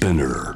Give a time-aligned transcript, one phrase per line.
[0.00, 0.54] Spinner.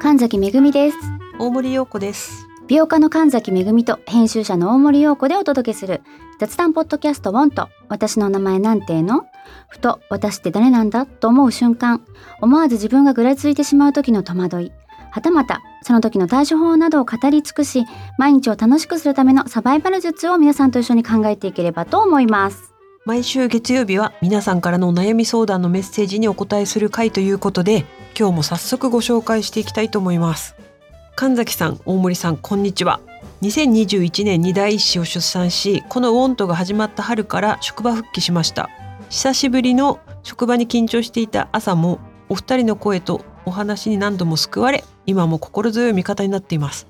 [0.00, 0.96] 神崎めぐみです。
[1.38, 2.46] 大森洋子です。
[2.68, 6.00] 美容家の神崎めぐみと編集者の大森洋子でお届けする
[6.40, 9.26] 雑談ポッドキャストウォンと私の名前なんての？
[9.68, 11.04] ふと私って誰なんだ？
[11.04, 12.02] と思う瞬間。
[12.40, 14.72] 思わず自分がぐらついてしまう時の戸惑い。
[15.10, 17.84] はたまたその時の対処法などを語り尽くし
[18.16, 22.72] 毎日を楽しくするためのサバイバル術を皆さんと一緒に考えていければと思います
[23.06, 27.86] 毎週月曜日は皆さんからのお悩み相談のメッセージにお答えする回ということで、
[28.18, 30.56] 今日も早速ご紹介していきたいと思います。
[31.14, 32.98] 神崎さん、大森さん、こんにちは。
[33.42, 38.70] 2021年に第一子を出産し、このウォントが始まった春から職場復帰しました。
[39.08, 46.88] 久しぶりの職場に緊張していた朝も、お二人の声とお話に何度も救われ、今も心強い味方になっています。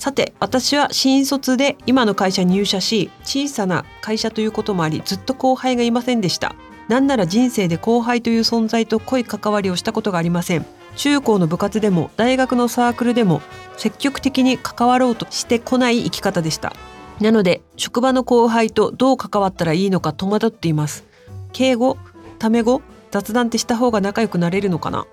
[0.00, 6.56] さて私は新卒で今の会社に入社し小さな会社ということもありずっと後輩がいませんでした。
[6.88, 10.64] なんなら人生で後輩という存在と濃い関わりをしたことがありません。
[10.96, 13.42] 中高の部活でも大学のサークルでも
[13.76, 16.72] 積極的に関わろうとしてこない生き方でした。
[17.20, 21.04] なので職場の後輩とどう関わったらいいのか戸惑っています。
[21.52, 21.98] 敬語
[22.38, 25.04] タメ語雑談ってした方が仲良くなれるのかな。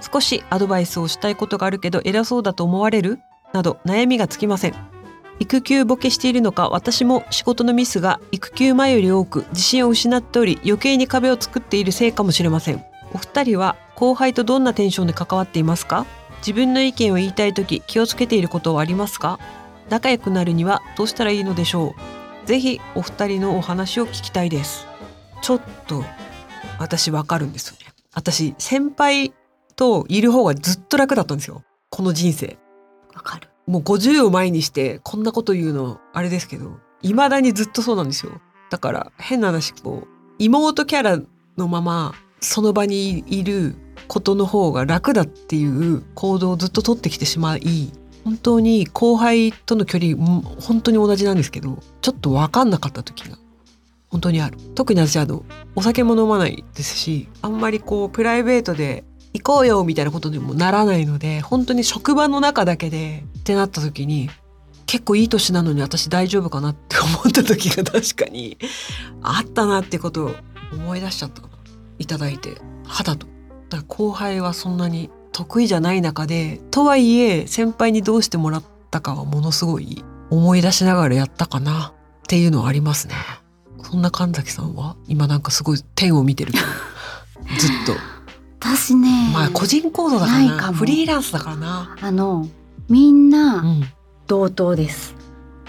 [0.00, 3.18] 少しアドバイスをしたいことがあるけど偉そうだと思われる？
[3.52, 4.74] など悩みがつきません。
[5.40, 12.84] 育休ボケしているのか私も仕事のミスが育休前より多く自信を失っており余計に壁を作っているせいかもしれません。
[13.14, 16.06] お二人は後輩とどんなテンションで関わっていますか？
[16.38, 19.38] 自分の意見を言いたい時気をつけていることはありますか？
[19.88, 21.94] 仲良くなるにはどうしたらいいのでしょ
[22.44, 22.46] う？
[22.46, 24.86] ぜひお二人のお話を聞きたいです。
[25.40, 26.04] ちょっと
[26.78, 27.86] 私わかるんですよね。
[28.12, 29.32] 私先輩
[29.76, 31.62] といる方がずっと楽だったんですよ。
[31.90, 32.58] この人生。
[33.28, 33.48] かる。
[33.66, 38.40] もう50を前にしてこんなこと言うのあれですけど未だにずっとそうなんですよ。
[38.70, 41.20] だから変な話こう妹キャラ
[41.56, 43.76] のままその場にいる
[44.06, 47.92] ことの方が楽だっていう行動をずっと取ってきてしまい
[48.24, 53.36] 本当に後輩との距離本当に同じなんですけどちょっと分かんなかった時が
[54.08, 54.56] 本当にある。
[54.74, 59.04] 特に私あのお酒も飲まないですしあんまりこうプライベートで
[59.34, 64.30] 行こうよみたいなことにもならないので本当に職場の中だけでってなった時に
[64.86, 68.56] 結構いい年なのに私大丈夫かなって思った時が確かに
[69.22, 70.30] あったなってことを
[70.72, 71.42] 思い出しちゃった
[71.98, 73.26] いただいて肌と。
[73.68, 83.14] だから後輩はそんなに得意じゃない中でとはいえ先輩にどうしてもらったかはものすごい思い出しながらやったかなっていうのはありますね。
[83.82, 86.64] そんな神崎さんは今なんかすごい天を見てるけど
[87.58, 87.92] ずっと
[88.76, 90.72] 私ねまあ個人行動だからな。
[90.72, 92.48] フリーランスだからな、あの
[92.88, 93.82] みんう、なん。
[94.26, 95.14] 同等です、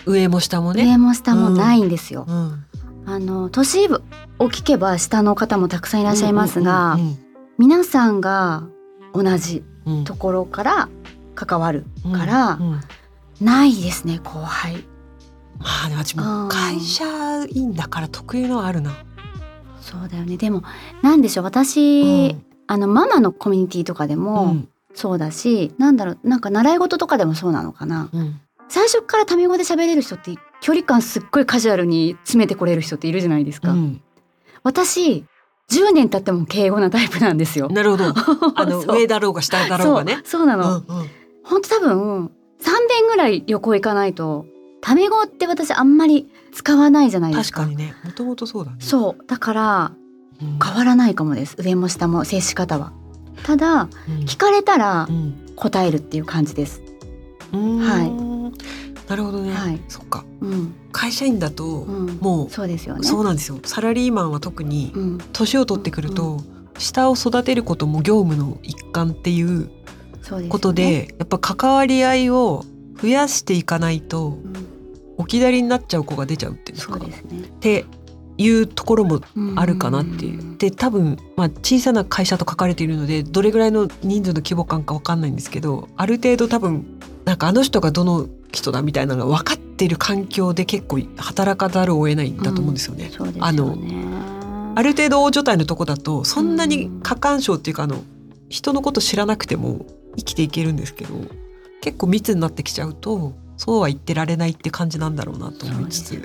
[0.05, 2.65] 上も下もね、上も下もないんですよ、うん、
[3.05, 4.03] あの都市部
[4.37, 7.17] を聞けば下の方もたくさんいらっしゃいますが、うん
[7.57, 8.63] 皆さんが
[9.13, 9.97] 同じうん。
[9.99, 10.89] うんところから
[11.35, 12.81] 関わるから、うんうん。
[13.41, 14.85] ないですね後輩。
[15.57, 16.43] まあね私うん。
[16.43, 17.03] も会社
[17.49, 18.91] 員だから得意のはあるな、
[19.81, 20.37] そうだよね。
[20.37, 20.63] でも
[21.01, 21.43] なんでしょう。
[21.45, 24.57] 私、うんあのママのコミュニティとかでも
[24.93, 28.09] そうだし、なんだろうなんか習い事とかでもそうなのかな。
[28.13, 28.39] うん。
[28.67, 34.03] 最初からタメ語で喋れる人って距離感すっごいカジュアルに詰めてこれる人っているじゃないですか、うん。
[34.61, 35.25] 私
[35.71, 37.69] 10年経っても敬語なタイプなんですよ。
[37.69, 38.13] なるほど。
[38.55, 40.21] あの上だろうが下だろうがね。
[40.23, 40.83] そうなの、うんうん。
[41.43, 42.25] 本当多分
[42.61, 44.45] 3遍ぐらい旅行行かないと
[44.79, 47.61] タメ語って私あんまり使わないじゃないですか。
[47.61, 47.95] 確かにね。
[48.05, 48.77] もともとそうだね。
[48.79, 49.25] そう。
[49.25, 49.98] だからうん
[50.39, 51.55] 変わらないかもです。
[51.59, 52.93] 上も下も接し方は。
[53.43, 53.89] ただうん。
[54.25, 55.45] 聞かれたらうん。
[55.55, 56.81] 答えるっていう感じです。
[57.51, 57.79] うん。
[57.79, 58.29] はい。
[59.09, 59.81] なるほどね、はい。
[59.87, 60.23] そっか。
[60.39, 63.03] うん、会社員だと、うん、もうそうですよね。
[63.03, 63.59] そうなんですよ。
[63.65, 66.41] サラリーマンは特にうん、年を取ってくると、
[66.77, 69.69] 下を育てることも業務の一環っていう
[70.49, 72.63] ことで、やっぱ関わり合いを
[73.01, 74.67] 増やしていかないとうん、
[75.17, 77.09] 置き去りになっちゃう子が出ちゃうっていうんですかそう
[77.59, 77.85] で
[78.39, 79.21] いうところも
[79.57, 80.41] あるかなっていう。
[80.41, 80.57] ん。
[80.57, 86.85] で多分、まあ、小さな会社と書かれているのでどれぐらいの人数の規模感かわかんないんですけどある程度多分
[87.25, 93.11] なんかあの人がどの人だみたいなのが分かっている環境で結構働かざるを得ないんだと思うんですよね。
[93.11, 94.05] よあのね
[94.75, 98.03] ある程度大所帯のとこだとそんなに過干渉っていうかあの
[98.47, 99.85] 人のこと知らなくても
[100.15, 101.13] 生きていけるんですけど
[101.81, 106.21] 結構密になってきちゃうとそうは言ってられないって感じなんだろうなと思いつつ、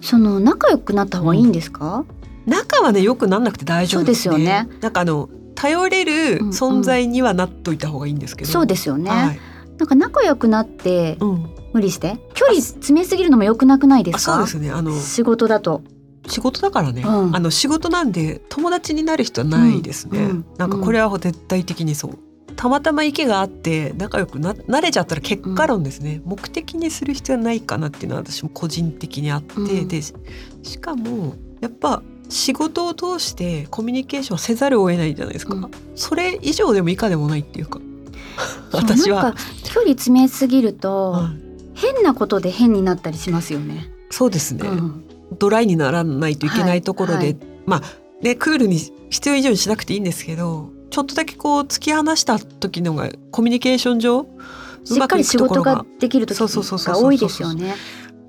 [0.00, 2.04] その仲良くなった方がいいんですか、
[2.46, 4.32] 仲はねよくなんなくて大丈夫ですね。
[4.32, 4.68] そうですよね。
[4.80, 9.40] なんかあの頼れる存在にはなっといた方がいいんですけど、そうですよね、はい。
[9.78, 12.18] なんか仲良くなってうん、無理して？
[12.34, 14.32] 距離詰めすぎるのも良くなくないであすか？
[14.34, 14.70] そうですね。
[14.70, 15.82] あの仕事だと。
[16.26, 17.36] 仕事だからね、うん。
[17.36, 20.26] あの仕事なんで友達になる人はないですね、うん。
[20.26, 20.44] うん。
[20.58, 22.18] なんかこれは絶対的にそう
[22.60, 29.88] たまたま意見があって仲良くな慣れちゃったら結果論ですね、目的にする必要はないかなっていうのは私も個人的にあって、うん。
[29.88, 30.12] でし
[30.62, 35.70] しかもやっぱ仕事を通してコミュニケーションせざるを得ないじゃないですか、うん。
[35.94, 37.80] それ以上でも以下でもないっていうか。
[38.72, 39.34] 私は。
[39.64, 41.78] 距離詰めすぎると、はい。
[41.78, 43.90] 変なことで変になったりしますよね。
[44.10, 45.04] そうですね、うん。
[45.38, 47.26] ドライにならないといけないところで、はい。
[47.28, 47.36] はい。
[47.64, 47.82] まあ
[48.20, 48.76] ねクールに
[49.08, 54.26] 必要以上にしなくていいんですけどちょっとだけこう突き放した時のがコミュニケーション上
[54.84, 57.74] しっかり仕事ができる時そうそうそうそうが多いですよね。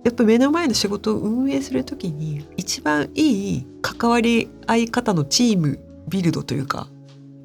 [0.04, 6.88] やっぱ目の前の仕事を運営する時に一番いい関わり合い方のチームビルドというか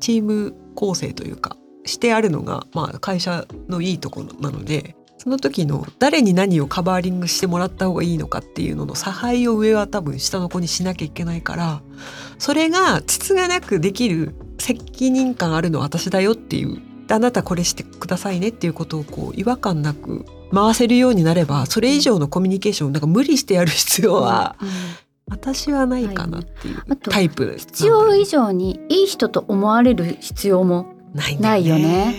[0.00, 4.96] チーム構成というかしてあるのが、まあ、会社のいいところなので
[5.26, 11.82] その時の誰に何をカバーリングしてもらった方がいいのかっていうのの差配を上は多分下の子にしなきゃいけないから
[12.38, 16.80] それがつがなくできる責任感あるのは私だよっていう。
[17.08, 24.68] であなたこれしてくださいねっていうことをこう違和感なく回せるようになればそれ以上のコミュニケーションをなんか無理してやる必要はうん。
[25.28, 26.96] 私はないかなっていう。
[26.96, 32.14] タイプ必要以上にいい人と思われる必要も、ないよないよね。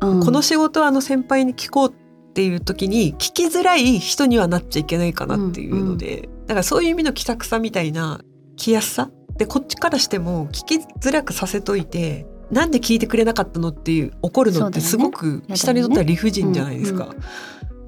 [0.00, 0.20] うん。
[0.24, 1.94] この仕事はあの先輩に聞こう
[2.38, 8.20] っていう時に聞きづらい人にはなっちゃいけないかなっていうので、だからそういう意味の気さくさみたいな
[8.54, 9.10] 気やすさ。
[9.38, 17.06] でこっちからしても聞きづらくさせといてなんで聞いてくれなかったのっていう怒るのってすごく下にとっては理不尽じゃないですか。
[17.06, 17.16] うん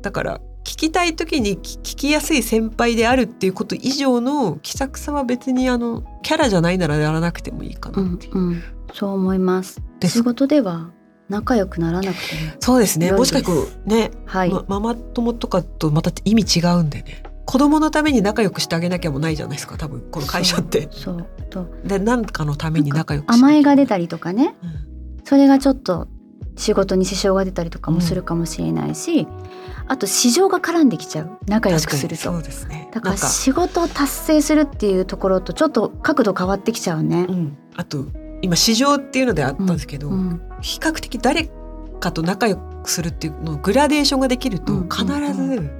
[0.02, 8.38] だから聞きたい時に聞聞きやすい先輩であるっていうこと以上の気さくさは別にあのキャラじゃないならやらなくてもいいかうなんっていう。
[8.38, 8.62] うん、
[8.94, 9.80] そう思います。
[10.02, 10.90] 仕事では
[11.30, 12.52] 仲良くならなくても。
[12.58, 13.12] そうですね。
[13.12, 13.44] もしかし
[13.86, 17.22] ねはい、ま、ママ友とかとまた意味違うんでね。
[17.46, 20.88] 子供のために仲良くしてあげなきゃもないじゃないですか多分この会社って。
[20.90, 24.56] そうとで何かのために仲良く甘えが出り、たりとかね。
[24.62, 25.24] うん。
[25.24, 26.08] それがちょっと
[26.56, 29.28] 仕事に支障が出たりとかもするかもしれないし、
[29.86, 31.38] あと市場が絡んできちゃう。
[31.46, 32.22] 仲良くすると。
[32.22, 32.88] そうですね。
[32.92, 37.26] だから仕事を達成するっていうところとちょっと角度変わってきちゃうね。
[37.28, 37.32] う。
[37.32, 38.06] ん、あと
[38.42, 41.50] 今市場っていうのであったんですけど、うん比較的誰
[42.00, 44.88] かと仲良くするっていうのグラデーションができるとうん。
[44.88, 45.70] 必ず、うん。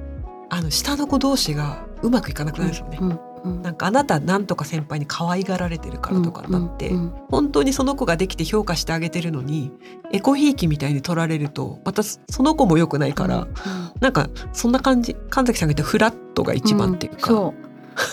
[0.49, 2.99] あの下の子同士がうまくいかなくなるんですよね。
[3.63, 6.91] なんかあなたなんとか先輩に可愛がられてるからとかなって、
[7.29, 9.71] 本当にその子ができて評価してあげてるのに
[10.11, 13.47] エコひいきみたいに取られるとまたその子も良くないから、うん。
[13.99, 17.53] なんかそんな感じ神崎さんが言ったフラットが一番っていうか、う。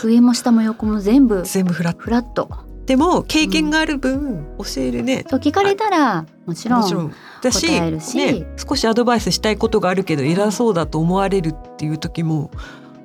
[0.03, 2.01] 上も下も横も全部全部フラット。
[2.01, 8.17] フラットでも経験がある分教えるね、そう聞かれたらもちろんだし答えるし。
[8.17, 12.49] ね、少しアドバイスしたいことがあるけど偉そうだと思われるっていう時も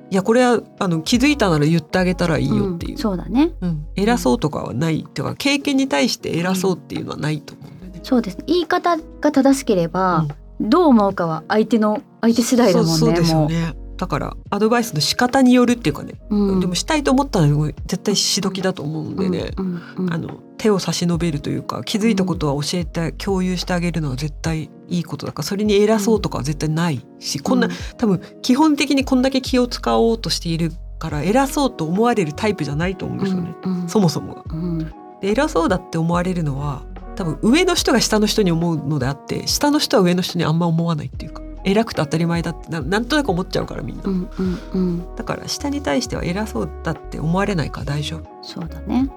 [0.09, 3.53] いやこれはあの気づいたなら言ってあげたらいいよっていう、んそうだね。
[3.61, 3.85] うん。
[3.95, 7.99] 偉そうとかはないっていうか経験に対して偉そうっていうのはないと思うんだよね。
[8.01, 8.39] そうです。
[8.39, 10.25] ね言い方が正しければ、
[10.59, 16.59] どう思うかは相手の相手次第だもんねそうそうですよもねだからアドバイスの仕方によるっていうかね、う、うん。
[16.59, 20.13] でもしたいと思ったら絶対しどきだと思うんでね、うんうんうん。
[20.13, 33.89] あの手を差し伸べるというか気づいたことは教えて共有してあげるのは絶対いいことだからそれに偉そうとかは絶対ないし、こんなう多分基本的にこんだけ気を使おうとしているから偉そうと思われるタイプじゃないと思うんですよね、うんうん。
[33.89, 34.43] そもそもが。
[34.49, 34.79] うん。
[35.21, 36.83] で偉そうだって思われるのは
[37.15, 45.15] 多分上の人が下の人に思うのであって下の人は上の人にあんま思わないっていうか偉くて当たり前だってななんとなく思っちゃうからみんな、うんうんうん。
[45.15, 48.23] だから下に対しては偉そうだって思われないから大丈夫。
[48.43, 49.09] そうだね、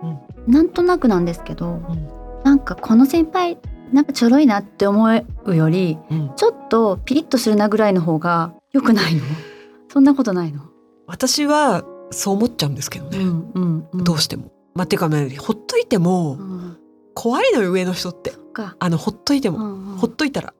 [0.47, 2.09] なんとなくなんですけど、ん。
[2.45, 3.59] なんかこの先輩
[3.93, 6.33] なんかちょろいなって思うよりうん。
[6.37, 9.23] ちょっとピリッとするなぐらいの方が良くないの？
[9.93, 10.62] そんなことないの、
[11.07, 14.05] 私はそう思っちゃうんですけどね、んうんうん。
[14.05, 14.52] どうしても。
[14.75, 16.76] まあ、てかねほっといてもうん。
[17.14, 18.33] 怖いのよ上の人って。
[18.52, 19.97] か、あのほっといても、うんうん。
[19.97, 20.55] ほっといたら。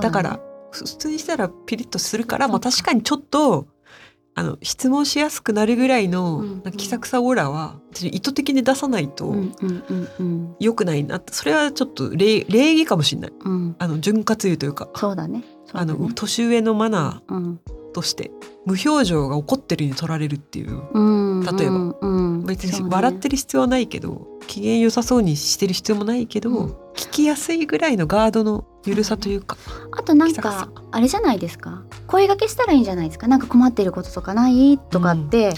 [0.00, 0.40] だから
[0.84, 3.66] 普通にしたらピリッとするから、まあ、確かにちょっと
[4.38, 10.56] あの質問しやすくなるぐらいの、うんなんか気さくさオーラは私意図的に出さないとうんうんうんうん。
[10.60, 11.32] 良くないなって。
[11.32, 13.32] それはちょっと礼礼儀かもしれない。
[13.44, 13.76] うん。
[13.78, 14.90] あの潤滑油というか。
[14.94, 15.42] そうだね。
[15.64, 17.60] そうあの年上のマナうん。
[17.66, 18.30] ーとして
[18.66, 21.74] 無表情が怒ってるに取られるっていううん例えば。
[21.74, 21.96] うん。
[22.00, 26.76] うん別に笑ってる必要はないけど、機嫌良さそうにしてる必要もないけど、うん。
[26.94, 29.58] 聞きやすいぐらいのガードの緩さというか、
[29.92, 31.82] あとなんかあれじゃないですか？
[32.06, 33.28] 声掛けしたらいいんじゃないですか？
[33.28, 34.78] なんか困ってることとかない？
[34.78, 35.52] とかって、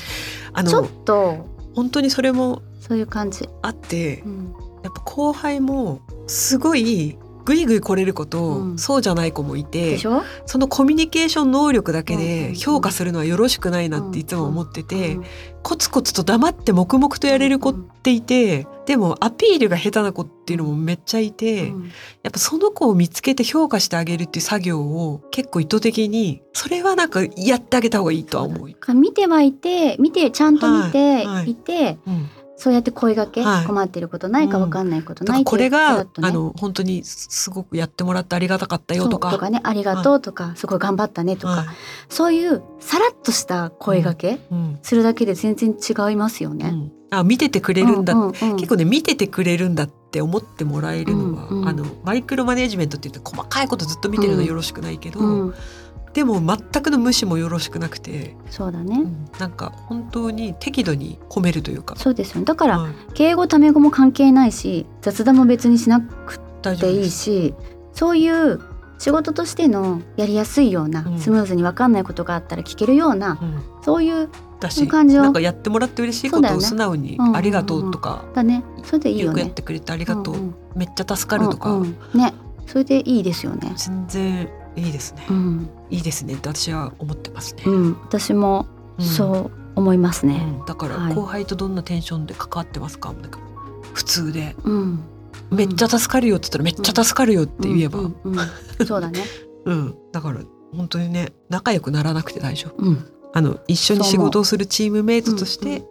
[0.52, 4.54] あちょっのと本当にそれもそういう感じ、あってうん。
[4.82, 7.16] やっぱ後輩もすごい
[7.48, 8.78] ぐいぐい来れる子と、うん。
[8.78, 12.52] そうじゃない子もいてそのコミュニケーション能力だけうんうんうん。
[12.52, 15.24] で評価するのはよろしくないなっていつも思ってて、うん
[15.60, 28.70] コツコツと黙って黙々とやれる子っていて、でもアピールが下手な子っていうのもめっちゃいて、うんやっぱその子を見つけて評価してあげるっていう作業を結構意図的にそれはなんかやってあげた方がいいとは思う。
[28.72, 31.26] か見てはいて見てちゃんと見てはい。
[31.26, 31.50] はい。
[31.50, 33.66] いて、うんそうやって声掛け、はい。
[33.66, 34.64] 困ってることないかうん。
[34.64, 36.10] 分かんないことないこれが、ね。
[36.22, 39.30] あの本当にすごくやってもらってありがたかったよとか。
[39.30, 39.48] とか。
[39.48, 41.66] ねありがとうとか、すごい頑張ったねとか、はい。
[42.08, 44.78] そういうさらっとした声掛けうん。
[44.82, 46.70] するだけで全然違いますよね。
[46.72, 46.92] うん。
[47.10, 48.56] あ見ててくれるんだ、うんうんうん。
[48.56, 55.54] 結構ね見ててくれるんだって思ってもらえるのは、うんうんあのマイクロマネジメントって言って細かいことずっと見てるのはよろしくないけど、うん、
[56.14, 59.04] でも全くの無視もよろしくなくて、そうだね、
[59.38, 62.44] なんか本当に適度に褒めるというか、そうですよね。
[62.44, 66.38] だから、はい敬語タメ語も関係ないし雑談も別にしなく
[66.78, 67.10] ていい。
[67.10, 67.54] し
[67.92, 68.60] そういう
[68.98, 71.18] 仕事としてのやりやすいような、うん。
[71.18, 73.62] スムーズに分かんないことがあったら聞けるようなうん。
[73.82, 74.28] そういう
[74.60, 78.64] だしなんかやってもらって嬉しいことを素直にうんうんうんありがとうとか、だね。
[78.84, 80.54] それでいいよくやってくれてありがとう、んん。
[80.74, 82.20] めっちゃ助かるとか、うんうん。
[82.20, 82.34] ね。
[82.66, 83.72] それでいいですよね。
[83.76, 84.48] 全然
[84.78, 85.70] いいですね、うん。
[85.90, 87.62] いいですねって私は思ってますね。
[87.66, 88.66] うん、私も
[88.98, 89.04] うん。
[89.04, 90.42] そう思いますね。
[90.60, 90.66] うん。
[90.66, 91.14] だからはい。
[91.14, 93.12] 後輩とどんなテンションで関わってますか？
[93.12, 93.38] なんか
[93.92, 94.56] 普通で。
[94.64, 95.00] うん、
[95.50, 98.00] めっちゃ助かるよって言ったらめっちゃ助かるよって言えば、
[98.86, 99.22] そうだね。
[99.66, 100.40] うん、だから
[100.74, 102.84] 本当にね仲良くならなくて大丈夫。
[102.84, 105.82] うん、あの一緒に仕事をするチームメイトとして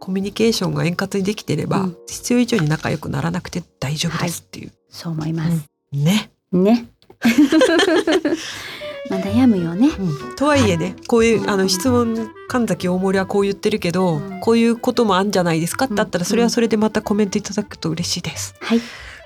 [0.00, 1.96] コミュニケーションが円滑にできてれば、うん。
[2.06, 5.66] 必要以上に仲良くならなくて大丈夫ですっていう、そう思います。
[5.92, 6.88] ね、ね。
[9.10, 9.88] まあ悩むよね。
[9.88, 15.86] うん、とはいえねこういうあの質問神崎大森はこう言ってるけど、うんこういうこともあんじゃないですか？
[15.86, 18.54] ってあったうんらそれはそれでまたコメントいただくと嬉しいです。
[18.60, 18.80] はい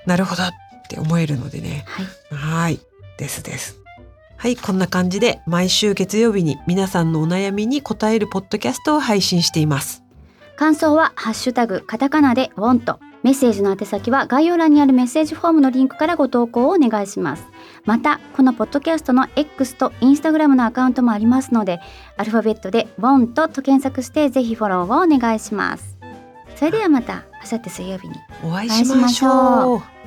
[0.05, 0.49] なるほどっ
[0.89, 2.79] て思えるのでねはいはい
[3.17, 3.75] ですです。
[4.37, 10.01] はいこんな感じで毎週月曜日に皆さんのお悩みに答えるポッドキャストを配信しています。
[10.55, 12.99] 感想はハッシュタグカタカナでウォント。
[13.21, 17.43] メッセージの宛先は概要欄にあるメッセージフォームのリンクからご投稿をお願いします。
[17.85, 21.79] また、このポッドキャストの X と Instagram のアカウントもありますので、
[22.17, 25.97] アルファベットでウォントと検索してぜひフォローをお願いします。
[26.55, 28.15] それではまた、明後日水曜日に。
[28.43, 29.98] お会いしましょう。